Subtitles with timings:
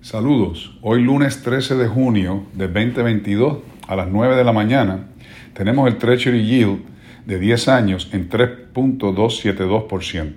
[0.00, 3.58] Saludos, hoy lunes 13 de junio de 2022
[3.88, 5.08] a las 9 de la mañana
[5.54, 6.82] tenemos el Treasury Yield
[7.26, 10.34] de 10 años en 3.272%.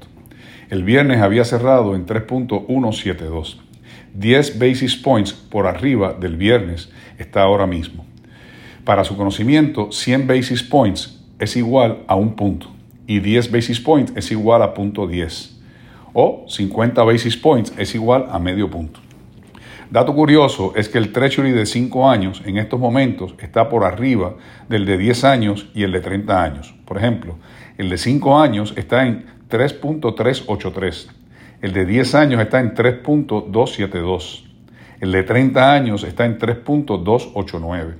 [0.71, 3.57] El viernes había cerrado en 3.172.
[4.15, 6.89] 10 basis points por arriba del viernes
[7.19, 8.07] está ahora mismo.
[8.83, 12.71] Para su conocimiento, 100 basis points es igual a un punto
[13.05, 15.59] y 10 basis points es igual a punto 10
[16.13, 19.02] o 50 basis points es igual a medio punto.
[19.91, 24.36] Dato curioso es que el Treasury de 5 años en estos momentos está por arriba
[24.70, 26.73] del de 10 años y el de 30 años.
[26.86, 27.36] Por ejemplo,
[27.77, 31.09] el de 5 años está en 3.383,
[31.62, 34.45] el de 10 años está en 3.272,
[35.02, 37.95] el de 30 años está en 3.289.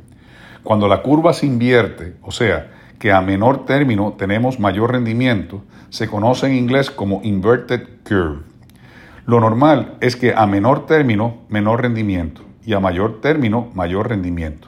[0.64, 6.08] Cuando la curva se invierte, o sea, que a menor término tenemos mayor rendimiento, se
[6.08, 8.51] conoce en inglés como inverted curve.
[9.32, 14.68] Lo normal es que a menor término, menor rendimiento y a mayor término, mayor rendimiento.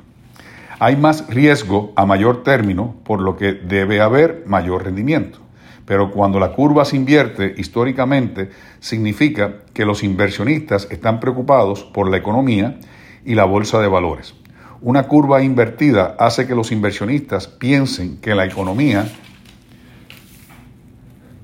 [0.79, 5.39] Hay más riesgo a mayor término, por lo que debe haber mayor rendimiento.
[5.85, 12.15] Pero cuando la curva se invierte históricamente, significa que los inversionistas están preocupados por la
[12.15, 12.79] economía
[13.25, 14.33] y la bolsa de valores.
[14.79, 19.11] Una curva invertida hace que los inversionistas piensen que la economía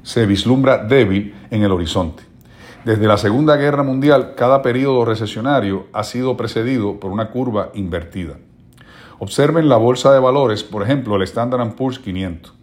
[0.03, 2.28] se vislumbra débil en el horizonte.
[2.85, 8.37] Desde la Segunda Guerra Mundial, cada periodo recesionario ha sido precedido por una curva invertida.
[9.19, 12.53] Observen la bolsa de valores, por ejemplo, el Standard Poor's 500.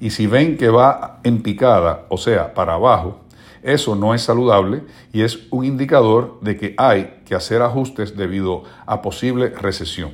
[0.00, 3.20] Y si ven que va en picada, o sea, para abajo,
[3.62, 4.82] eso no es saludable
[5.12, 10.10] y es un indicador de que hay que hacer ajustes debido a posible recesión.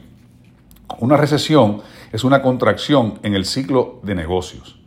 [0.98, 1.80] Una recesión
[2.12, 4.78] es una contracción en el ciclo de negocios.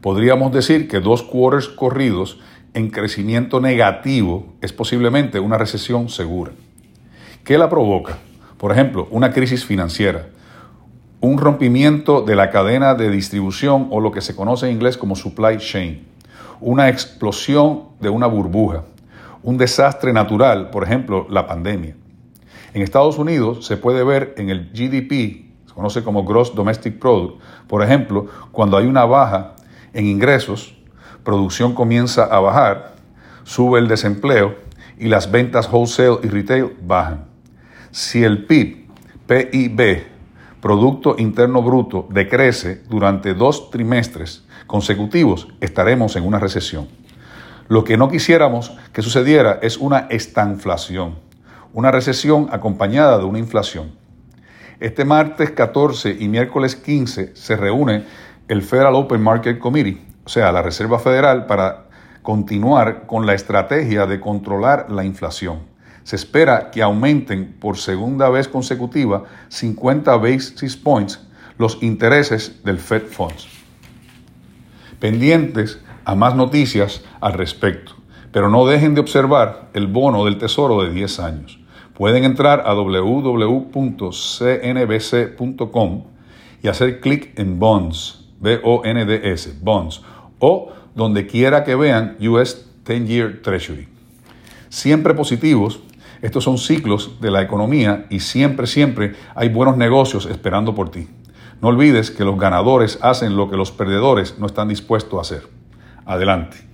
[0.00, 2.40] Podríamos decir que dos quarters corridos
[2.74, 6.52] en crecimiento negativo es posiblemente una recesión segura.
[7.44, 8.18] ¿Qué la provoca?
[8.58, 10.26] Por ejemplo, una crisis financiera,
[11.20, 15.14] un rompimiento de la cadena de distribución o lo que se conoce en inglés como
[15.16, 16.04] supply chain,
[16.60, 18.84] una explosión de una burbuja,
[19.42, 21.94] un desastre natural, por ejemplo, la pandemia.
[22.72, 27.40] En Estados Unidos se puede ver en el GDP, se conoce como Gross Domestic Product,
[27.68, 29.54] por ejemplo, cuando hay una baja
[29.92, 30.74] en ingresos,
[31.24, 32.94] producción comienza a bajar,
[33.44, 34.56] sube el desempleo
[34.98, 37.24] y las ventas wholesale y retail bajan.
[37.90, 40.04] Si el PIB,
[40.60, 46.88] Producto Interno Bruto, decrece durante dos trimestres consecutivos, estaremos en una recesión.
[47.68, 51.16] Lo que no quisiéramos que sucediera es una estanflación,
[51.72, 53.92] una recesión acompañada de una inflación.
[54.80, 58.04] Este martes 14 y miércoles 15 se reúne
[58.48, 61.84] el Federal Open Market Committee, o sea, la Reserva Federal, para
[62.22, 65.60] continuar con la estrategia de controlar la inflación.
[66.04, 71.20] Se espera que aumenten por segunda vez consecutiva 50 basis points
[71.58, 73.46] los intereses del Fed Funds.
[74.98, 77.92] Pendientes a más noticias al respecto,
[78.32, 81.58] pero no dejen de observar el bono del Tesoro de 10 años.
[81.94, 83.64] Pueden entrar a www.cnbc.com
[86.62, 90.02] y hacer clic en Bonds, B-O-N-D-S, Bonds,
[90.38, 93.88] o donde quiera que vean US 10-Year Treasury.
[94.68, 95.80] Siempre positivos,
[96.22, 101.08] estos son ciclos de la economía y siempre, siempre hay buenos negocios esperando por ti.
[101.60, 105.48] No olvides que los ganadores hacen lo que los perdedores no están dispuestos a hacer.
[106.04, 106.73] Adelante.